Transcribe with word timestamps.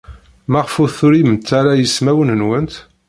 Maɣef 0.51 0.73
ur 0.83 0.89
turimet 0.97 1.49
ara 1.59 1.71
ismawen-nwent? 1.85 2.73